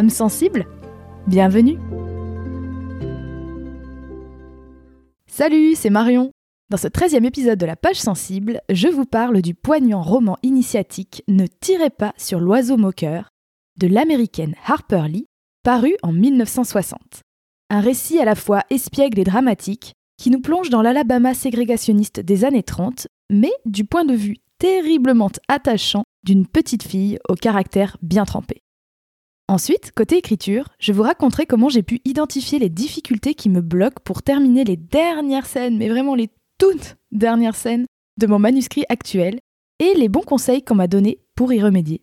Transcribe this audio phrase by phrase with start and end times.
[0.00, 0.66] Âme sensible
[1.26, 1.78] Bienvenue
[5.26, 6.30] Salut, c'est Marion
[6.70, 11.22] Dans ce 13e épisode de la page sensible, je vous parle du poignant roman initiatique
[11.28, 13.28] Ne tirez pas sur l'oiseau moqueur
[13.78, 15.26] de l'américaine Harper Lee,
[15.64, 17.20] paru en 1960.
[17.68, 22.46] Un récit à la fois espiègle et dramatique qui nous plonge dans l'Alabama ségrégationniste des
[22.46, 28.24] années 30, mais du point de vue terriblement attachant d'une petite fille au caractère bien
[28.24, 28.62] trempé.
[29.50, 34.00] Ensuite, côté écriture, je vous raconterai comment j'ai pu identifier les difficultés qui me bloquent
[34.04, 39.40] pour terminer les dernières scènes, mais vraiment les toutes dernières scènes de mon manuscrit actuel,
[39.80, 42.00] et les bons conseils qu'on m'a donnés pour y remédier.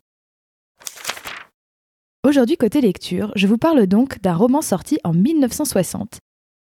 [2.27, 6.19] Aujourd'hui, côté lecture, je vous parle donc d'un roman sorti en 1960,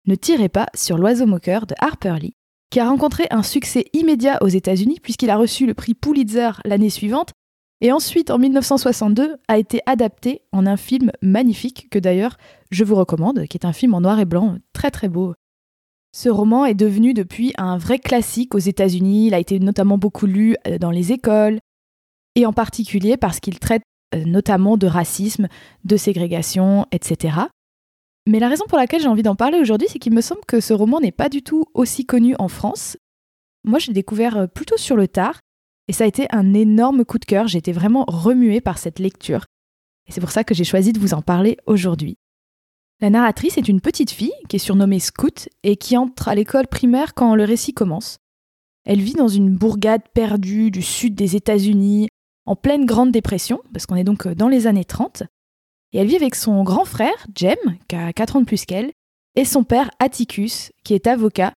[0.07, 2.35] Ne tirez pas sur l'oiseau moqueur de Harper Lee,
[2.69, 6.91] qui a rencontré un succès immédiat aux États-Unis puisqu'il a reçu le prix Pulitzer l'année
[6.91, 7.33] suivante
[7.81, 12.37] et ensuite, en 1962, a été adapté en un film magnifique que d'ailleurs
[12.71, 15.35] je vous recommande, qui est un film en noir et blanc très très beau.
[16.13, 20.27] Ce roman est devenu depuis un vrai classique aux États-Unis, il a été notamment beaucoup
[20.27, 21.59] lu euh, dans les écoles,
[22.37, 23.83] et en particulier parce qu'il traite
[24.15, 25.49] euh, notamment de racisme,
[25.85, 27.39] de ségrégation, etc.
[28.27, 30.61] Mais la raison pour laquelle j'ai envie d'en parler aujourd'hui, c'est qu'il me semble que
[30.61, 32.97] ce roman n'est pas du tout aussi connu en France.
[33.65, 35.41] Moi, j'ai découvert euh, plutôt sur le tard,
[35.89, 38.99] et ça a été un énorme coup de cœur, j'ai été vraiment remuée par cette
[38.99, 39.47] lecture.
[40.07, 42.17] Et c'est pour ça que j'ai choisi de vous en parler aujourd'hui.
[43.01, 46.69] La narratrice est une petite fille qui est surnommée Scout et qui entre à l'école
[46.69, 48.19] primaire quand le récit commence.
[48.85, 52.09] Elle vit dans une bourgade perdue du sud des États-Unis,
[52.47, 55.25] en pleine Grande Dépression, parce qu'on est donc dans les années 30.
[55.93, 57.57] Et elle vit avec son grand frère, Jem,
[57.89, 58.93] qui a 4 ans de plus qu'elle,
[59.37, 61.53] et son père, Atticus, qui est avocat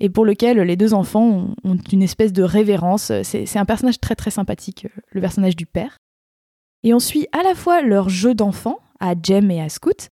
[0.00, 3.12] et pour lequel les deux enfants ont, une espèce de révérence.
[3.22, 5.98] C'est un personnage très très sympathique, le personnage du père.
[6.82, 10.08] Et on suit à la fois leur jeu d'enfants, à Jem et à Scout,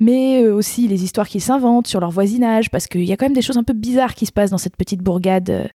[0.00, 3.26] mais euh, aussi les histoires qu'ils s'inventent sur leur voisinage, parce qu'il y a quand
[3.26, 5.70] même des choses un peu bizarres qui se passent dans cette petite bourgade.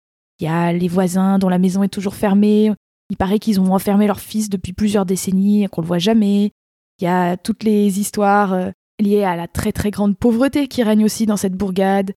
[0.41, 2.73] Il y a les voisins dont la maison est toujours fermée.
[3.11, 6.53] Il paraît qu'ils ont enfermé leur fils depuis plusieurs décennies et qu'on le voit jamais.
[7.01, 8.71] Il y a toutes les histoires euh,
[9.01, 12.13] liées à la très très grande pauvreté qui règne aussi dans cette bourgade.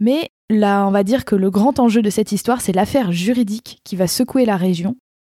[0.00, 3.80] Mais Là, on va dire que le grand enjeu de cette histoire, c'est l'affaire juridique
[3.84, 4.96] qui va secouer la région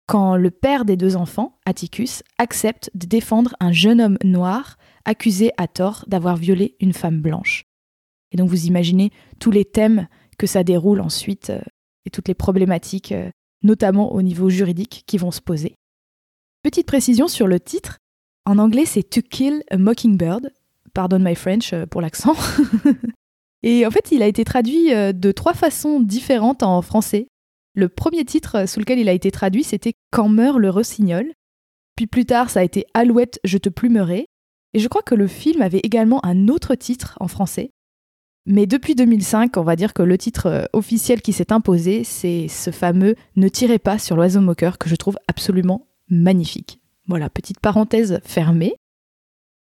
[0.08, 5.52] quand le père des deux enfants, Atticus, accepte de défendre un jeune homme noir accusé
[5.58, 7.64] à tort d'avoir violé une femme blanche.
[8.32, 10.08] Et donc vous imaginez tous les thèmes
[10.38, 11.62] que ça déroule ensuite euh,
[12.06, 13.30] et toutes les problématiques, euh,
[13.64, 15.76] notamment au niveau juridique, qui vont se poser.
[16.62, 17.98] Petite précision sur le titre.
[18.46, 20.52] En anglais, c'est To Kill a Mockingbird.
[20.94, 22.36] Pardon my French euh, pour l'accent.
[23.66, 27.28] Et en fait, il a été traduit euh, de trois façons différentes en français.
[27.74, 31.34] Le premier titre euh, sous lequel il a été traduit, c'était Quand meurt le rossignol.
[31.96, 34.28] Puis plus tard, ça a été Alouette, je te plumerai.
[34.76, 37.72] Et je crois que le film avait également un autre titre en français.
[38.46, 42.48] Mais depuis 2005, on va dire que le titre euh, officiel qui s'est imposé, c'est
[42.48, 46.80] ce fameux Ne tirez pas sur l'oiseau moqueur que je trouve absolument magnifique.
[47.08, 48.76] Voilà, petite parenthèse fermée.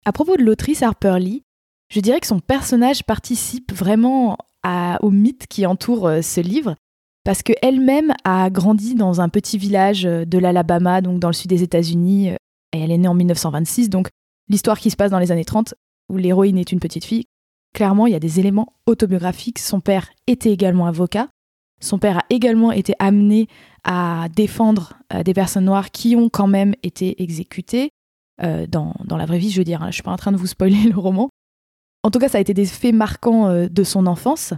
[0.04, 1.42] À propos de l'autrice Harper Lee,
[1.90, 4.36] je dirais que son personnage participe vraiment
[5.00, 6.74] au mythe qui entoure euh, ce livre,
[7.24, 11.50] parce qu'elle-même a grandi dans un petit village euh, de l'Alabama, donc dans le sud
[11.50, 12.36] des États-Unis, euh,
[12.72, 14.08] et elle est née en 1926, donc
[14.48, 15.74] l'histoire qui se passe dans les années 30,
[16.10, 17.24] où l'héroïne est une petite fille.
[17.74, 19.58] Clairement, il y a des éléments autobiographiques.
[19.58, 21.28] Son père était également avocat.
[21.80, 23.46] Son père a également été amené
[23.84, 24.94] à défendre
[25.24, 27.90] des personnes noires qui ont quand même été exécutées.
[28.40, 30.46] dans, la vraie vie, je veux dire, hein, je suis pas en train de vous
[30.46, 31.28] spoiler le roman,
[32.02, 34.54] en tout cas, ça a été des faits marquants euh, de son enfance.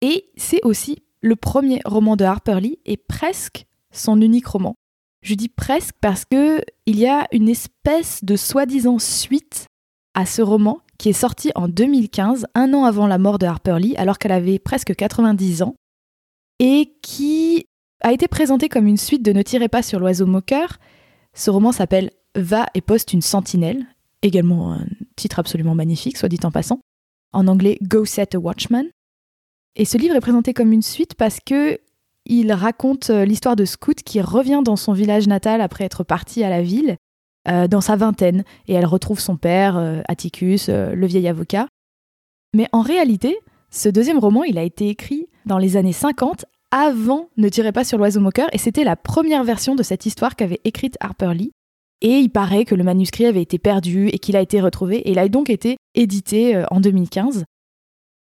[0.00, 4.74] Et c'est aussi le premier roman de Harper Lee et presque son unique roman.
[5.22, 9.66] Je dis presque parce que il y a une espèce de soi-disant suite
[10.14, 13.78] à ce roman qui est sorti en 2015, un an avant la mort de Harper
[13.78, 15.74] Lee, alors qu'elle avait presque 90 ans,
[16.58, 17.66] et qui
[18.02, 20.78] a été présenté comme une suite de Ne tirez pas sur l'oiseau moqueur.
[21.34, 23.86] Ce roman s'appelle Va et poste une sentinelle,
[24.26, 24.86] également un
[25.16, 26.80] titre absolument magnifique, soit dit en passant,
[27.32, 28.84] en anglais Go Set a Watchman.
[29.74, 31.78] Et ce livre est présenté comme une suite parce que
[32.24, 36.42] il raconte euh, l'histoire de Scout qui revient dans son village natal après être parti
[36.42, 36.96] à la ville
[37.70, 41.68] dans sa vingtaine, et elle retrouve son père, Atticus, le vieil avocat.
[42.56, 43.38] Mais en réalité,
[43.70, 47.84] ce deuxième roman, il a été écrit dans les années 50, avant Ne tirez pas
[47.84, 51.52] sur l'oiseau moqueur, et c'était la première version de cette histoire qu'avait écrite Harper Lee.
[52.02, 55.12] Et il paraît que le manuscrit avait été perdu et qu'il a été retrouvé, et
[55.12, 57.44] il a donc été édité en 2015.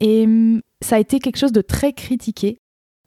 [0.01, 2.59] Et hum, ça a été quelque chose de très critiqué,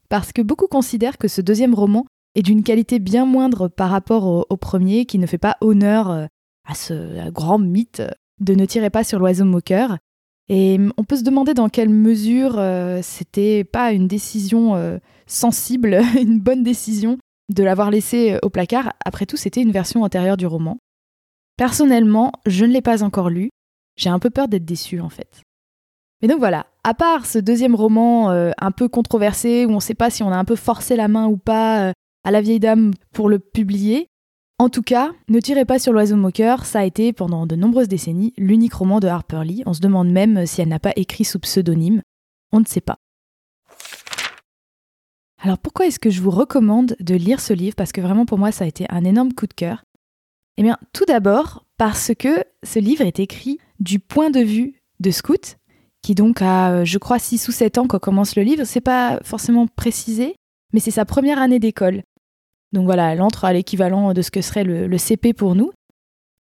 [0.09, 2.05] parce que beaucoup considèrent que ce deuxième roman
[2.35, 6.25] est d'une qualité bien moindre par rapport au, premier, qui ne fait pas honneur euh,
[6.67, 8.01] à ce grand mythe
[8.39, 9.97] de ne tirer pas sur l'oiseau moqueur.
[10.49, 14.97] Et hum, on peut se demander dans quelle mesure euh, c'était pas une décision euh,
[15.25, 17.17] sensible, une bonne décision
[17.49, 18.93] de l'avoir laissé au placard.
[19.05, 20.77] Après tout, c'était une version antérieure du roman.
[21.57, 23.49] Personnellement, je ne l'ai pas encore lu.
[23.95, 25.41] J'ai un peu peur d'être déçue en fait.
[26.21, 29.79] Mais donc voilà, à part ce deuxième roman euh, un peu controversé, où on ne
[29.79, 31.93] sait pas si on a un peu forcé la main ou pas euh,
[32.23, 34.07] à la vieille dame pour le publier,
[34.59, 37.89] en tout cas, Ne tirez pas sur l'oiseau moqueur, ça a été pendant de nombreuses
[37.89, 39.63] décennies l'unique roman de Harper Lee.
[39.65, 42.01] On se demande même si elle n'a pas écrit sous pseudonyme.
[42.53, 42.97] On ne sait pas.
[45.45, 47.75] Alors pourquoi est-ce que je vous recommande de lire ce livre?
[47.75, 49.83] Parce que vraiment pour moi ça a été un énorme coup de cœur.
[50.55, 55.11] Eh bien tout d'abord parce que ce livre est écrit du point de vue de
[55.11, 55.57] Scout,
[56.01, 58.63] qui donc a, euh, je crois, 6 ou 7 ans quand commence le livre.
[58.63, 60.35] C'est pas forcément précisé,
[60.71, 62.03] mais c'est sa première année d'école.
[62.71, 65.71] Donc voilà, elle entre à l'équivalent de ce que serait le, CP pour nous.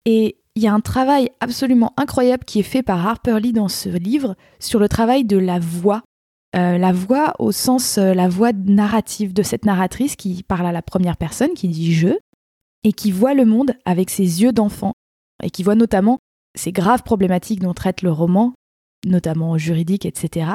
[0.04, 3.68] Et il y a un travail absolument incroyable qui est fait par Harper Lee dans
[3.68, 6.02] ce livre sur le travail de la voix.
[6.54, 10.72] Euh, la voix au sens, euh, la voix narrative de cette narratrice qui parle à
[10.72, 12.08] la première personne, qui dit je,
[12.84, 14.92] et qui voit le monde avec ses yeux d'enfant,
[15.42, 16.18] et qui voit notamment
[16.54, 18.52] ces graves problématiques dont traite le roman,
[19.06, 20.50] notamment juridique, etc.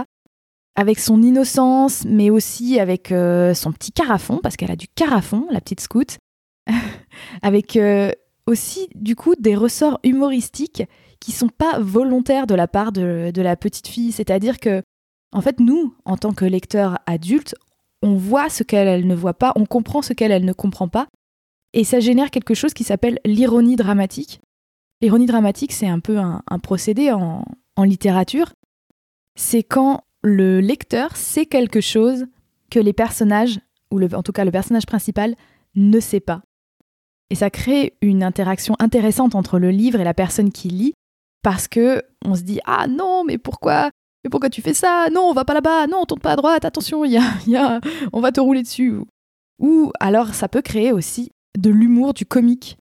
[0.75, 5.47] Avec son innocence, mais aussi avec euh, son petit carafon, parce qu'elle a du carafon,
[5.49, 6.17] la petite scout.
[7.41, 7.79] avec
[8.45, 10.83] aussi, du coup, des ressorts humoristiques
[11.19, 14.11] qui sont pas volontaires de la part de la petite fille.
[14.11, 14.83] C'est-à-dire que,
[15.31, 17.55] en fait, nous, en tant que lecteurs adultes,
[18.01, 21.07] on voit ce qu'elle ne voit pas, on comprend ce qu'elle ne comprend pas,
[21.73, 24.41] et ça génère quelque chose qui s'appelle l'ironie dramatique.
[25.01, 27.43] L'ironie dramatique, c'est un peu un procédé en,
[27.83, 28.53] littérature,
[29.35, 32.25] c'est quand le lecteur sait quelque chose
[32.71, 33.59] que les personnages,
[33.91, 35.35] ou en tout cas le personnage principal,
[35.75, 36.41] ne sait pas.
[37.29, 40.93] Et ça crée une interaction intéressante entre le livre et la personne qui lit,
[41.43, 43.91] parce que on se dit ah non mais pourquoi
[44.29, 45.07] pourquoi tu fais ça?
[45.11, 45.87] Non, on va pas là-bas.
[45.87, 46.65] Non, on tourne pas à droite.
[46.65, 47.79] Attention, y a, y a,
[48.13, 48.99] on va te rouler dessus.
[49.59, 52.77] Ou alors ça peut créer aussi de l'humour, du comique,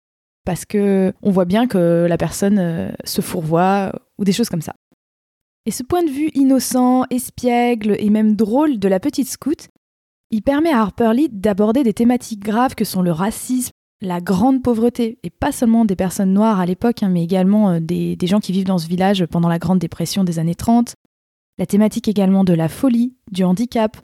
[0.45, 4.61] parce que on voit bien que la personne euh, se fourvoie ou des choses comme
[4.61, 4.75] ça.
[5.65, 9.69] Et ce point de vue innocent, espiègle et même drôle de la petite scout,
[10.29, 13.71] il permet à Harper Lee d'aborder des thématiques graves que sont le racisme,
[14.01, 17.79] la grande pauvreté, et pas seulement des personnes noires à l'époque, hein, mais également euh,
[17.79, 20.95] des, gens qui vivent dans ce village pendant la Grande Dépression des années 30,
[21.57, 23.97] la thématique également de la folie, du handicap,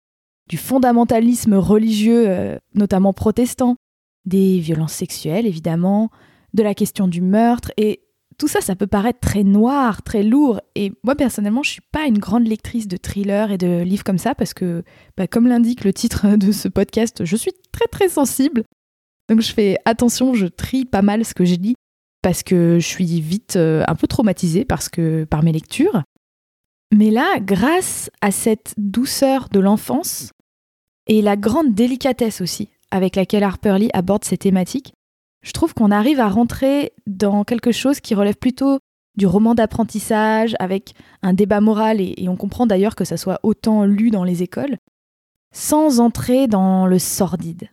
[0.47, 3.75] du fondamentalisme religieux, euh, notamment protestant,
[4.25, 6.09] des violences sexuelles évidemment,
[6.53, 8.01] de la question du meurtre, et
[8.41, 10.61] tout ça, ça peut paraître très noir, très lourd.
[10.73, 14.17] Et moi, personnellement, je suis pas une grande lectrice de thrillers et de livres comme
[14.17, 14.83] ça parce que,
[15.15, 18.63] bah, comme l'indique le titre de ce podcast, je suis très très sensible.
[19.29, 21.75] Donc je fais attention, je trie pas mal ce que je lis
[22.23, 26.01] parce que je suis vite euh, un peu traumatisée parce que, par mes lectures.
[26.91, 30.31] Mais là, grâce à cette douceur de l'enfance
[31.07, 34.93] et la grande délicatesse aussi avec laquelle Harper Lee aborde ces thématiques,
[35.41, 38.79] je trouve qu'on arrive à rentrer dans quelque chose qui relève plutôt
[39.17, 43.83] du roman d'apprentissage, avec un débat moral, et, on comprend d'ailleurs que ça soit autant
[43.83, 44.77] lu dans les écoles,
[45.53, 47.69] sans entrer dans le sordide.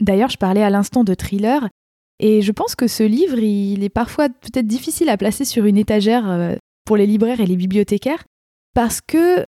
[0.00, 1.68] D'ailleurs, je parlais à l'instant de thriller,
[2.20, 5.76] et je pense que ce livre, il est parfois peut-être difficile à placer sur une
[5.76, 6.56] étagère euh,
[6.90, 8.24] pour les libraires et les bibliothécaires,
[8.74, 9.44] parce que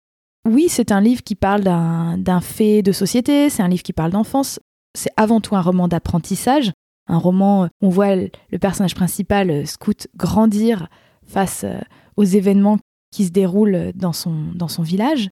[0.47, 4.11] oui, c'est un livre qui parle d'un fait de société, c'est un livre qui parle
[4.11, 4.61] d'enfance,
[4.95, 6.71] c'est avant tout un roman d'apprentissage,
[7.07, 10.89] un roman où on voit le personnage principal, euh, Scout, grandir
[11.25, 11.79] face euh,
[12.19, 12.77] aux événements
[13.11, 15.31] qui se déroulent dans son, dans son village.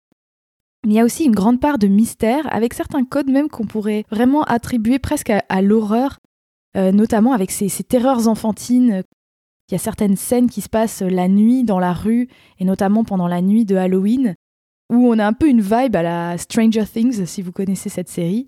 [0.85, 4.05] Il y a aussi une grande part de mystère, avec certains codes même qu'on pourrait
[4.13, 6.21] vraiment attribuer presque à, l'horreur,
[6.77, 9.03] euh, notamment avec ces, terreurs enfantines.
[9.69, 13.05] Il y a certaines scènes qui se passent la nuit dans la rue, et notamment
[13.05, 14.35] pendant la nuit de Halloween,
[14.93, 18.09] où on a un peu une vibe à la Stranger Things, si vous connaissez cette
[18.09, 18.47] série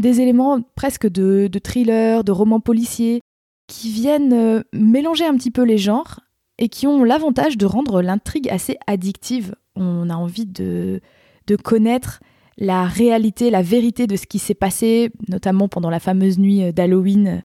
[0.00, 3.20] des éléments presque de, thriller, de romans policiers,
[3.68, 6.20] qui viennent euh, mélanger un petit peu les genres
[6.58, 9.54] et qui ont l'avantage de rendre l'intrigue assez addictive.
[9.76, 11.00] On a envie de,
[11.46, 12.20] de connaître
[12.56, 17.42] la réalité, la vérité de ce qui s'est passé, notamment pendant la fameuse nuit d'Halloween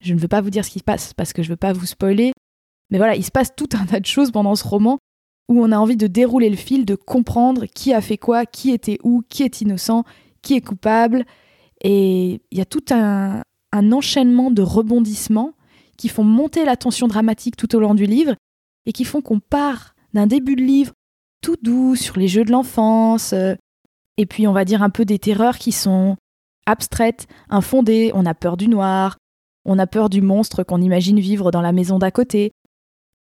[0.00, 1.58] Je ne veux pas vous dire ce qui se passe parce que je ne veux
[1.58, 2.32] pas vous spoiler.
[2.90, 4.98] Mais voilà, il se passe tout un tas de choses pendant ce roman
[5.48, 8.72] où on a envie de dérouler le fil, de comprendre qui a fait quoi, qui
[8.72, 10.04] était où, qui est innocent,
[10.42, 11.24] qui est coupable.
[11.82, 15.54] Et il y a tout un, un enchaînement de rebondissements
[15.96, 18.34] qui font monter la tension dramatique tout au long du livre
[18.86, 20.92] et qui font qu'on part d'un début de livre
[21.42, 23.54] tout doux sur les jeux de l'enfance, euh,
[24.16, 26.16] et puis on va dire un peu des terreurs qui sont
[26.66, 29.16] abstraites, infondées, on a peur du noir,
[29.66, 32.52] on a peur du monstre qu'on imagine vivre dans la maison d'à côté.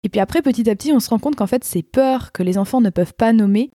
[0.02, 2.42] Et puis après, petit à petit, on se rend compte qu'en fait, ces peurs que
[2.42, 3.70] les enfants ne peuvent pas nommer,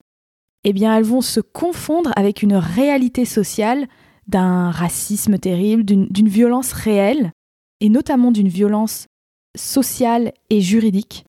[0.65, 3.89] eh bien, elles vont se confondre avec une réalité sociale
[4.27, 7.33] d'un racisme terrible, d'une violence réelle,
[7.81, 9.07] et notamment d'une violence
[9.57, 11.25] sociale et juridique.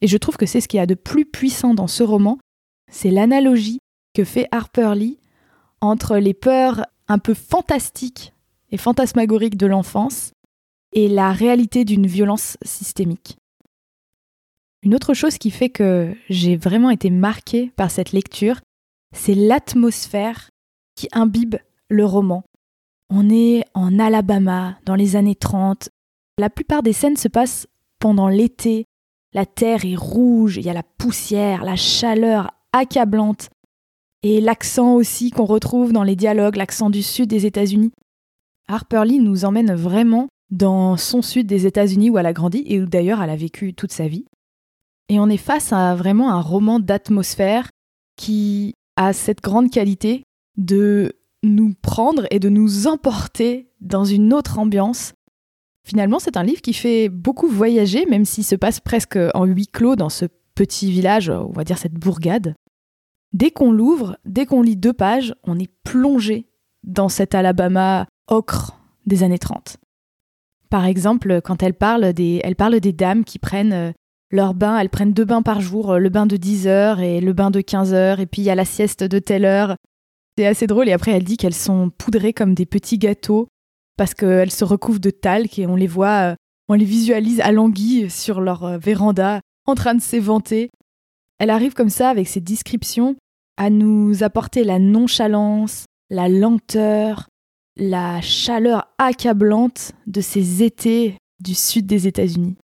[0.00, 2.38] Et je trouve que c'est ce qu'il y a de plus puissant dans ce roman,
[2.90, 3.80] c'est l'analogie
[4.14, 5.18] que fait Harper Lee
[5.80, 8.32] entre les peurs un peu fantastiques
[8.70, 10.32] et fantasmagoriques de l'enfance
[10.94, 13.36] et la réalité d'une violence systémique.
[14.82, 18.60] Une autre chose qui fait que j'ai vraiment été marquée par cette lecture,
[19.14, 20.50] c'est l'atmosphère
[20.94, 21.56] qui imbibe
[21.88, 22.44] le roman.
[23.10, 25.88] On est en Alabama dans les années 30.
[26.38, 27.66] La plupart des scènes se passent
[27.98, 28.84] pendant l'été.
[29.32, 33.48] La terre est rouge, il y a la poussière, la chaleur accablante.
[34.22, 37.92] Et l'accent aussi qu'on retrouve dans les dialogues, l'accent du sud des États-Unis.
[38.68, 42.80] Harper Lee nous emmène vraiment dans son sud des États-Unis où elle a grandi et
[42.80, 44.24] où d'ailleurs elle a vécu toute sa vie.
[45.08, 47.68] Et on est face à vraiment un roman d'atmosphère
[48.16, 50.24] qui a cette grande qualité
[50.56, 55.12] de nous prendre et de nous emporter dans une autre ambiance.
[55.86, 59.66] Finalement, c'est un livre qui fait beaucoup voyager, même s'il se passe presque en huis
[59.66, 60.24] clos dans ce
[60.54, 62.54] petit village, on va dire cette bourgade.
[63.34, 66.46] Dès qu'on l'ouvre, dès qu'on lit deux pages, on est plongé
[66.84, 69.76] dans cet Alabama ocre des années 30.
[70.70, 73.92] Par exemple, quand elle parle des, elle parle des dames qui prennent euh,
[74.30, 77.20] leur bain, elles prennent deux bains par jour, euh, le bain de 10 heures et
[77.20, 79.76] le bain de 15 heures, et puis il y a la sieste de telle heure.
[80.36, 80.88] C'est assez drôle.
[80.88, 83.46] Et après, elle dit qu'elles sont poudrées comme des petits gâteaux
[83.96, 86.34] parce qu'elles se recouvrent de talc et on les voit, euh,
[86.68, 90.70] on les visualise alanguies sur leur véranda en train de s'éventer.
[91.38, 93.16] Elle arrive comme ça avec ses descriptions
[93.56, 97.28] à nous apporter la nonchalance, la lenteur,
[97.76, 102.56] la chaleur accablante de ces étés du sud des États-Unis.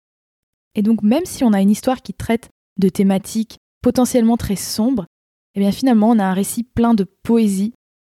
[0.75, 5.06] Et donc même si on a une histoire qui traite de thématiques potentiellement très sombres,
[5.56, 7.74] eh bien finalement on a un récit plein de poésie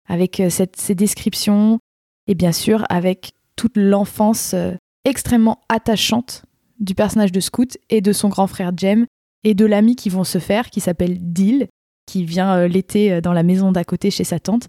[0.09, 1.79] avec euh, ces descriptions
[2.27, 4.73] et bien sûr avec toute l'enfance euh,
[5.05, 6.45] extrêmement attachante
[6.79, 9.07] du personnage de Scout et de son grand frère Jem
[9.45, 11.69] et de l'ami qui vont se faire qui s'appelle Dill
[12.07, 14.69] qui vient euh, l'été dans la maison d'à côté chez sa tante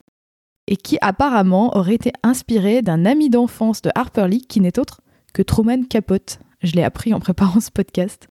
[0.68, 5.02] et qui apparemment aurait été inspiré d'un ami d'enfance de Harper Lee qui n'est autre
[5.34, 6.40] que Truman Capote.
[6.62, 8.28] Je l'ai appris en préparant ce podcast.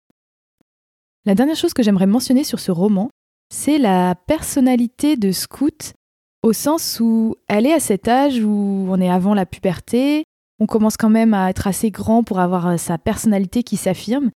[1.26, 3.10] La dernière chose que j'aimerais mentionner sur ce roman,
[3.52, 5.94] c'est la personnalité de Scout
[6.42, 10.24] au sens où elle est à cet âge où on est avant la puberté,
[10.60, 14.30] on commence quand même à être assez grand pour avoir euh, sa personnalité qui s'affirme,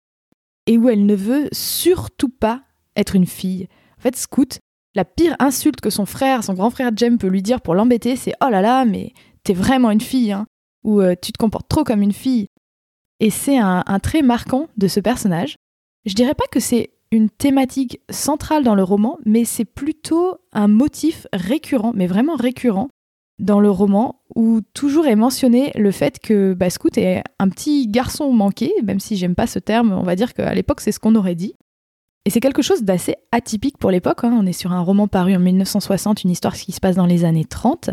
[0.66, 2.62] et où elle ne veut surtout pas
[2.96, 3.68] être une fille.
[3.98, 4.60] En fait, Scout,
[4.94, 8.16] la pire insulte que son frère, son grand frère Jem peut lui dire pour l'embêter,
[8.16, 9.12] c'est Oh là là, mais
[9.44, 10.46] t'es vraiment une fille, hein,
[10.84, 12.48] ou euh, tu te comportes trop comme une fille.
[13.20, 15.56] Et c'est un, trait marquant de ce personnage.
[16.06, 20.68] Je dirais pas que c'est une thématique centrale dans le roman, mais c'est plutôt un
[20.68, 22.88] motif récurrent, mais vraiment récurrent,
[23.38, 28.32] dans le roman, où toujours est mentionné le fait que Bascout est un petit garçon
[28.32, 31.14] manqué, même si j'aime pas ce terme, on va dire qu'à l'époque c'est ce qu'on
[31.14, 31.54] aurait dit.
[32.24, 34.36] Et c'est quelque chose d'assez atypique pour l'époque, hein.
[34.38, 37.24] on est sur un roman paru en 1960, une histoire qui se passe dans les
[37.24, 37.90] années 30,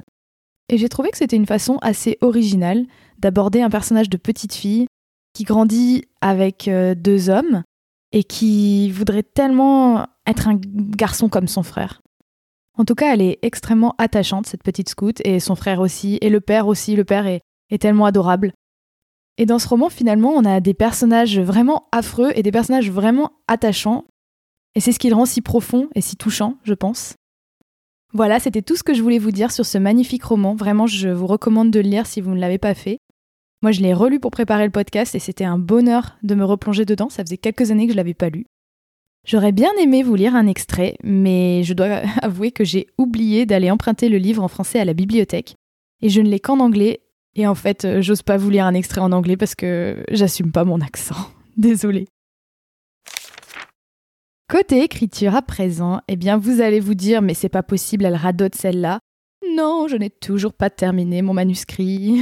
[0.70, 2.86] et j'ai trouvé que c'était une façon assez originale
[3.20, 4.88] d'aborder un personnage de petite fille
[5.34, 7.64] qui grandit avec euh, deux hommes,
[8.12, 12.02] et qui voudrait tellement être un garçon comme son frère.
[12.78, 16.30] En tout cas, elle est extrêmement attachante, cette petite scout, et son frère aussi, et
[16.30, 16.96] le père aussi.
[16.96, 18.54] Le père est, est tellement adorable.
[19.38, 23.32] Et dans ce roman, finalement, on a des personnages vraiment affreux et des personnages vraiment
[23.48, 24.06] attachants.
[24.78, 27.16] Et c'est ce qui le rend si profond et si touchant, je pense.
[28.14, 30.54] Voilà, c'était tout ce que je voulais vous dire sur ce magnifique roman.
[30.54, 33.00] Vraiment, je vous recommande de le lire si vous ne l'avez pas fait.
[33.64, 36.86] Moi, je l'ai relu pour préparer le podcast et c'était un bonheur de me replonger
[36.86, 37.10] dedans.
[37.10, 38.46] Ça faisait quelques années que je l'avais pas lu.
[39.26, 43.72] J'aurais bien aimé vous lire un extrait, mais je dois avouer que j'ai oublié d'aller
[43.72, 45.56] emprunter le livre en français à la bibliothèque.
[46.04, 47.00] Et je ne l'ai qu'en anglais.
[47.34, 50.52] Et en fait, euh, j'ose pas vous lire un extrait en anglais parce que j'assume
[50.52, 51.16] pas mon accent.
[51.58, 52.06] Désolée.
[54.50, 58.16] Côté écriture à présent, eh bien vous allez vous dire mais c'est pas possible, elle
[58.16, 59.00] radote celle-là.
[59.56, 62.22] Non, je n'ai toujours pas terminé mon manuscrit.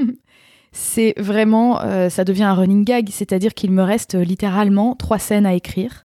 [0.72, 5.44] c'est vraiment, euh, ça devient un running gag, c'est-à-dire qu'il me reste littéralement trois scènes
[5.44, 6.04] à écrire.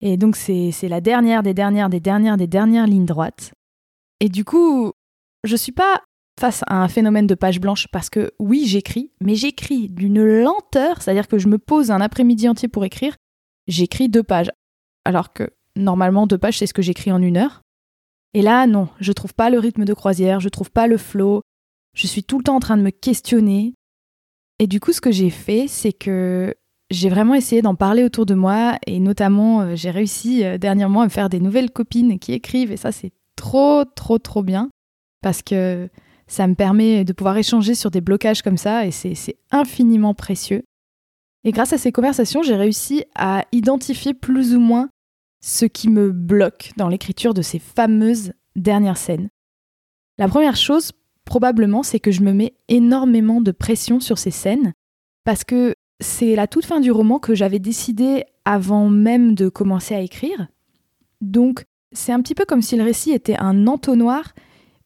[0.00, 3.52] Et donc c'est la dernière des dernières des dernières des dernières lignes droites.
[4.18, 4.90] Et du coup,
[5.44, 6.02] je suis pas
[6.40, 11.00] face à un phénomène de page blanche parce que oui, j'écris, mais j'écris d'une lenteur,
[11.00, 13.14] c'est-à-dire que je me pose un après-midi entier pour écrire,
[13.68, 14.50] j'écris deux pages.
[15.04, 17.62] Alors que normalement, deux pages, c'est ce que j'écris en une heure.
[18.34, 21.42] Et là, non, je trouve pas le rythme de croisière, je trouve pas le flow,
[21.94, 23.74] je suis tout le temps en train de me questionner.
[24.58, 26.54] Et du coup, ce que j'ai fait, c'est que
[26.90, 31.02] j'ai vraiment essayé d'en parler autour de moi et notamment euh, j'ai réussi euh, dernièrement
[31.02, 34.70] à me faire des nouvelles copines qui écrivent et ça c'est trop trop trop bien
[35.22, 35.88] parce que
[36.26, 40.64] ça me permet de pouvoir échanger sur des blocages comme ça et c'est infiniment précieux.
[41.44, 44.90] Et grâce à ces conversations, j'ai réussi à identifier plus ou moins
[45.40, 49.30] ce qui me bloque dans l'écriture de ces fameuses dernières scènes.
[50.18, 50.92] La première chose,
[51.24, 54.74] probablement, c'est que je me mets énormément de pression sur ces scènes
[55.24, 59.94] parce que c'est la toute fin du roman que j'avais décidé avant même de commencer
[59.94, 60.48] à écrire.
[61.20, 64.34] Donc, c'est un petit peu comme si le récit était un entonnoir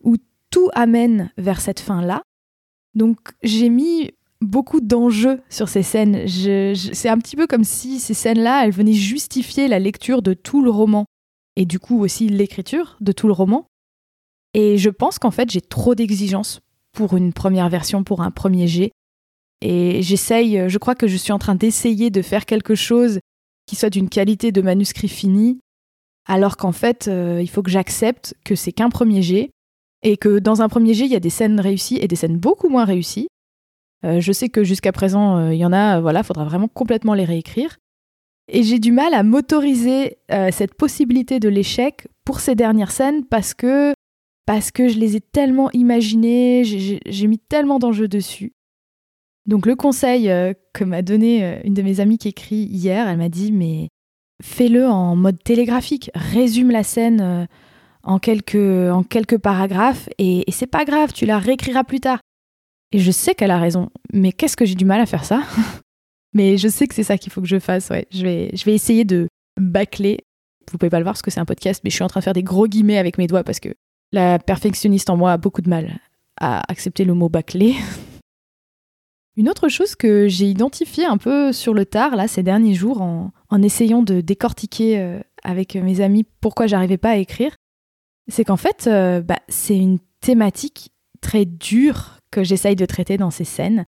[0.02, 0.16] où
[0.50, 2.22] tout amène vers cette fin-là.
[2.94, 6.26] Donc, j'ai mis beaucoup d'enjeux sur ces scènes.
[6.28, 10.62] c'est un petit peu comme si ces scènes-là, elles venaient justifier la lecture de tout
[10.62, 11.06] le roman
[11.56, 13.66] et du coup aussi l'écriture de tout le roman.
[14.54, 16.60] Et je pense qu'en fait, j'ai trop d'exigences
[16.92, 18.92] pour une première version, pour un premier jet.
[19.60, 23.18] Et j'essaye, je crois que je suis en train d'essayer de faire quelque chose
[23.66, 25.58] qui soit d'une qualité de manuscrit fini,
[26.26, 29.50] alors qu'en fait, euh, il faut que j'accepte que c'est qu'un premier jet,
[30.02, 32.36] et que dans un premier jet, il y a des scènes réussies et des scènes
[32.36, 33.28] beaucoup moins réussies.
[34.04, 37.14] Euh, je sais que jusqu'à présent, euh, il y en a, voilà, faudra vraiment complètement
[37.14, 37.78] les réécrire.
[38.48, 43.54] Et j'ai du mal à m'autoriser cette possibilité de l'échec pour ces dernières scènes parce
[43.54, 43.94] que,
[44.44, 48.52] parce que je les ai tellement imaginées, j'ai mis tellement d'enjeux dessus.
[49.46, 53.08] Donc le conseil euh, que m'a donné euh, une de mes amies qui écrit hier,
[53.08, 53.88] elle m'a dit mais
[54.42, 57.46] fais-le en mode télégraphique, résume la scène euh,
[58.02, 62.20] en quelques, en quelques paragraphes et, c'est pas grave, tu la réécriras plus tard.
[62.94, 65.42] Et je sais qu'elle a raison, mais qu'est-ce que j'ai du mal à faire ça?
[66.32, 68.06] Mais je sais que c'est ça qu'il faut que je fasse, ouais.
[68.12, 69.26] Je vais, je vais essayer de
[69.60, 70.18] bâcler.
[70.70, 72.20] Vous pouvez pas le voir parce que c'est un podcast, mais je suis en train
[72.20, 73.70] de faire des gros guillemets avec mes doigts parce que
[74.12, 75.98] la perfectionniste en moi a beaucoup de mal
[76.40, 77.74] à accepter le mot bâcler.
[79.36, 83.02] Une autre chose que j'ai identifiée un peu sur le tard, là, ces derniers jours,
[83.02, 87.56] en, essayant de décortiquer euh, avec mes amis pourquoi j'arrivais pas à écrire,
[88.28, 93.30] c'est qu'en fait, euh, bah, c'est une thématique très dure que j'essaye de traiter dans
[93.30, 93.84] ces scènes.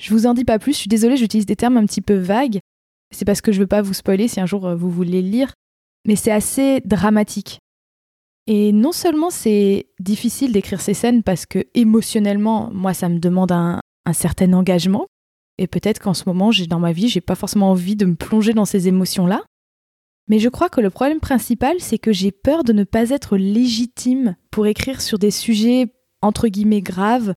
[0.00, 2.14] Je vous en dis pas plus, je suis désolée, j'utilise des termes un petit peu
[2.14, 2.58] vagues.
[3.14, 5.28] C'est parce que je veux pas vous spoiler si un jour euh, vous voulez le
[5.28, 5.54] lire,
[6.06, 7.58] mais c'est assez dramatique.
[8.46, 13.52] Et non seulement c'est difficile d'écrire ces scènes parce que émotionnellement, moi, ça me demande
[13.52, 15.06] un, un certain engagement.
[15.58, 18.14] Et peut-être qu'en ce moment, j'ai dans ma vie, j'ai pas forcément envie de me
[18.14, 19.44] plonger dans ces émotions-là.
[20.28, 23.36] Mais je crois que le problème principal, c'est que j'ai peur de ne pas être
[23.36, 27.34] légitime pour écrire sur des sujets entre guillemets graves,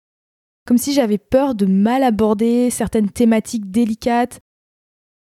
[0.69, 4.39] comme si j'avais peur de mal aborder certaines thématiques délicates.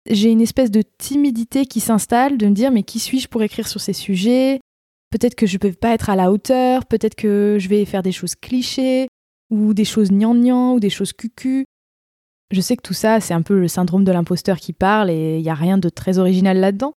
[0.08, 3.66] J'ai une espèce de timidité qui s'installe, de me dire mais qui suis-je pour écrire
[3.66, 4.60] sur ces sujets?
[5.10, 8.04] Peut-être que je ne peux pas être à la hauteur, peut-être que je vais faire
[8.04, 9.08] des choses clichés,
[9.50, 11.64] ou des choses gnangnan ou des choses cucu.
[12.52, 15.38] Je sais que tout ça, c'est un peu le syndrome de l'imposteur qui parle et
[15.38, 16.92] il n'y a rien de très original là-dedans.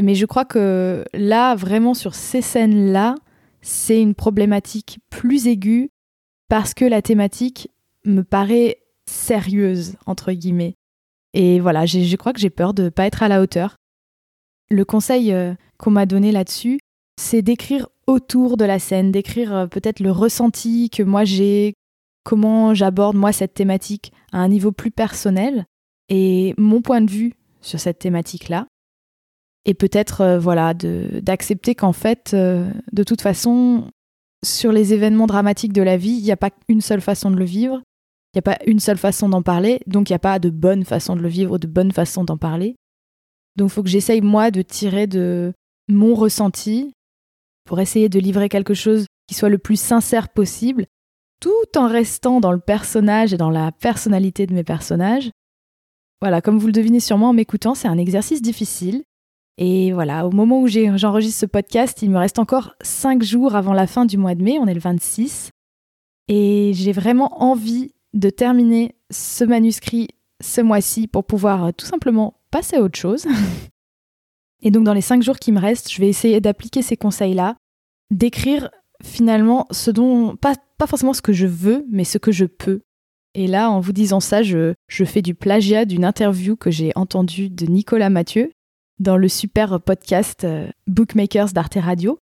[0.00, 3.16] Mais je crois que là, vraiment sur ces scènes-là,
[3.60, 5.90] c'est une problématique plus aiguë
[6.52, 7.70] parce que la thématique
[8.04, 10.74] me paraît sérieuse, entre guillemets.
[11.32, 13.76] Et voilà, je crois que j'ai peur de ne pas être à la hauteur.
[14.68, 16.78] Le conseil euh, qu'on m'a donné là-dessus,
[17.18, 21.72] c'est d'écrire autour de la scène, d'écrire euh, peut-être le ressenti que moi j'ai,
[22.22, 25.64] comment j'aborde moi cette thématique à un niveau plus personnel
[26.10, 28.66] et mon point de vue sur cette thématique-là.
[29.64, 33.90] Et peut-être euh, voilà d'accepter qu'en fait, de toute façon,
[34.44, 37.36] sur les événements dramatiques de la vie, il n'y a pas une seule façon de
[37.36, 37.82] le vivre,
[38.32, 40.50] il n'y a pas une seule façon d'en parler, donc il n'y a pas de
[40.50, 42.76] bonne façon de le vivre ou de bonne façon d'en parler.
[43.56, 45.52] Donc il faut que j'essaye moi de tirer de
[45.88, 46.92] mon ressenti
[47.64, 50.86] pour essayer de livrer quelque chose qui soit le plus sincère possible
[51.40, 55.30] tout en restant dans le personnage et dans la personnalité de mes personnages.
[56.20, 59.02] Voilà, comme vous le devinez sûrement en m'écoutant, c'est un exercice difficile.
[59.58, 63.74] Et voilà, au moment où j'enregistre ce podcast, il me reste encore 5 jours avant
[63.74, 65.50] la fin du mois de mai, on est le 26.
[66.28, 70.08] Et j'ai vraiment envie de terminer ce manuscrit
[70.42, 73.26] ce mois-ci pour pouvoir euh, tout simplement passer à autre chose.
[74.62, 77.56] Et donc dans les 5 jours qui me restent, je vais essayer d'appliquer ces conseils-là,
[78.10, 78.70] d'écrire
[79.02, 82.82] finalement ce dont, pas, pas forcément ce que je veux, mais ce que je peux.
[83.34, 86.92] Et là, en vous disant ça, je, je fais du plagiat d'une interview que j'ai
[86.94, 88.50] entendue de Nicolas Mathieu
[89.02, 92.18] dans le super podcast euh, Bookmakers d'Arte Radio.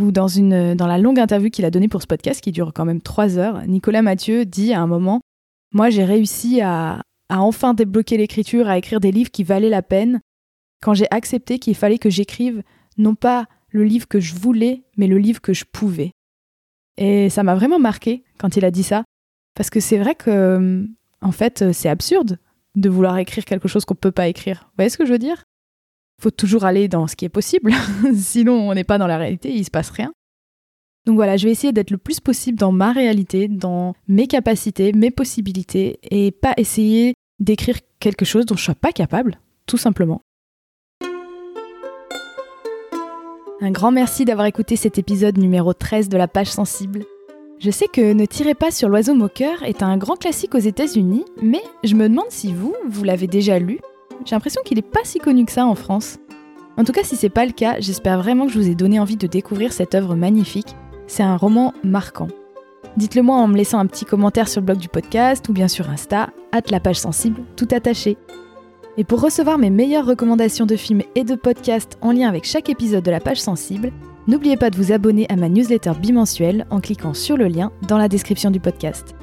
[0.00, 2.72] Où dans, une, dans la longue interview qu'il a donnée pour ce podcast, qui dure
[2.74, 5.20] quand même trois heures, Nicolas Mathieu dit à un moment
[5.74, 9.82] Moi, j'ai réussi à, à enfin débloquer l'écriture, à écrire des livres qui valaient la
[9.82, 10.20] peine,
[10.80, 12.62] quand j'ai accepté qu'il fallait que j'écrive
[12.96, 16.12] non pas le livre que je voulais, mais le livre que je pouvais.
[16.96, 19.04] Et ça m'a vraiment marqué quand il a dit ça,
[19.54, 20.86] parce que c'est vrai que, euh,
[21.20, 22.38] en fait, euh, c'est absurde
[22.76, 24.64] de vouloir écrire quelque chose qu'on ne peut pas écrire.
[24.68, 25.44] Vous voyez ce que je veux dire?
[26.22, 27.72] Faut toujours aller dans ce qui est possible,
[28.14, 30.12] sinon on n'est pas dans la réalité, il se passe rien.
[31.04, 34.92] Donc voilà, je vais essayer d'être le plus possible dans ma réalité, dans mes capacités,
[34.92, 39.78] mes possibilités, et pas essayer d'écrire quelque chose dont je ne sois pas capable, tout
[39.78, 40.20] simplement.
[43.60, 47.04] Un grand merci d'avoir écouté cet épisode numéro 13 de la page sensible.
[47.58, 51.24] Je sais que Ne tirez pas sur l'oiseau moqueur est un grand classique aux États-Unis,
[51.42, 53.80] mais je me demande si vous, vous l'avez déjà lu.
[54.24, 56.18] J'ai l'impression qu'il n'est pas si connu que ça en France.
[56.76, 58.98] En tout cas, si c'est pas le cas, j'espère vraiment que je vous ai donné
[58.98, 60.74] envie de découvrir cette œuvre magnifique.
[61.06, 62.28] C'est un roman marquant.
[62.96, 65.68] Dites-le moi en me laissant un petit commentaire sur le blog du podcast ou bien
[65.68, 68.16] sur Insta, hâte la page sensible, tout attaché.
[68.98, 72.68] Et pour recevoir mes meilleures recommandations de films et de podcasts en lien avec chaque
[72.68, 73.92] épisode de la page sensible,
[74.26, 77.98] n'oubliez pas de vous abonner à ma newsletter bimensuelle en cliquant sur le lien dans
[77.98, 79.14] la description du podcast.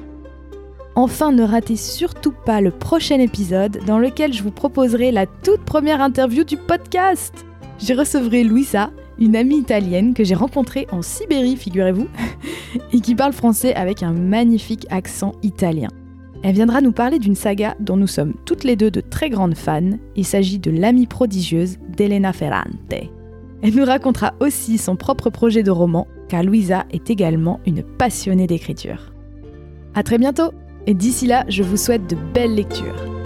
[1.02, 5.62] Enfin, ne ratez surtout pas le prochain épisode dans lequel je vous proposerai la toute
[5.62, 7.46] première interview du podcast.
[7.78, 12.06] J'y recevrai Louisa, une amie italienne que j'ai rencontrée en Sibérie, figurez-vous,
[12.92, 15.88] et qui parle français avec un magnifique accent italien.
[16.42, 19.56] Elle viendra nous parler d'une saga dont nous sommes toutes les deux de très grandes
[19.56, 19.96] fans.
[20.16, 22.94] Il s'agit de L'amie prodigieuse d'Elena Ferrante.
[23.62, 28.46] Elle nous racontera aussi son propre projet de roman, car Louisa est également une passionnée
[28.46, 29.14] d'écriture.
[29.94, 30.52] A très bientôt
[30.86, 33.19] Et d'ici là, je vous souhaite de belles lectures.